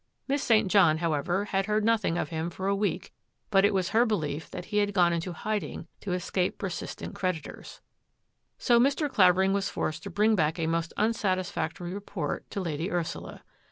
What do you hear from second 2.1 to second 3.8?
of him for a week, but it